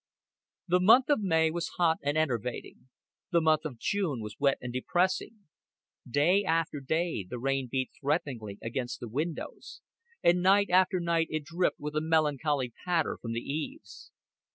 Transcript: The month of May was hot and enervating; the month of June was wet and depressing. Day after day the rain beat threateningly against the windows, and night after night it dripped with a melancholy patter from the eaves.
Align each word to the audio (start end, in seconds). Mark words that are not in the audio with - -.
The 0.67 0.79
month 0.79 1.09
of 1.11 1.21
May 1.21 1.51
was 1.51 1.73
hot 1.77 1.99
and 2.01 2.17
enervating; 2.17 2.89
the 3.29 3.39
month 3.39 3.65
of 3.65 3.77
June 3.77 4.19
was 4.19 4.35
wet 4.39 4.57
and 4.59 4.73
depressing. 4.73 5.41
Day 6.09 6.43
after 6.43 6.79
day 6.79 7.23
the 7.23 7.37
rain 7.37 7.67
beat 7.71 7.91
threateningly 8.01 8.57
against 8.63 8.99
the 8.99 9.07
windows, 9.07 9.81
and 10.23 10.41
night 10.41 10.71
after 10.71 10.99
night 10.99 11.27
it 11.29 11.43
dripped 11.43 11.79
with 11.79 11.95
a 11.95 12.01
melancholy 12.01 12.73
patter 12.83 13.19
from 13.21 13.33
the 13.33 13.41
eaves. 13.41 14.09